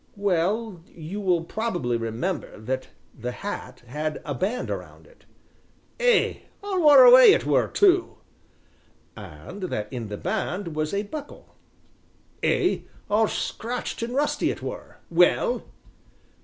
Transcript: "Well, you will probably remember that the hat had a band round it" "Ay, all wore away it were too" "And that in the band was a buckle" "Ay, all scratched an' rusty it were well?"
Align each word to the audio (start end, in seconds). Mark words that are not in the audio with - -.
"Well, 0.17 0.81
you 0.87 1.21
will 1.21 1.43
probably 1.43 1.95
remember 1.95 2.57
that 2.57 2.87
the 3.13 3.31
hat 3.33 3.81
had 3.85 4.19
a 4.25 4.33
band 4.33 4.71
round 4.71 5.05
it" 5.05 5.25
"Ay, 5.99 6.41
all 6.63 6.81
wore 6.81 7.03
away 7.05 7.33
it 7.33 7.45
were 7.45 7.67
too" 7.67 8.17
"And 9.15 9.61
that 9.69 9.93
in 9.93 10.07
the 10.07 10.17
band 10.17 10.75
was 10.75 10.91
a 10.91 11.03
buckle" 11.03 11.55
"Ay, 12.43 12.85
all 13.11 13.27
scratched 13.27 14.01
an' 14.01 14.15
rusty 14.15 14.49
it 14.49 14.63
were 14.63 14.97
well?" 15.11 15.65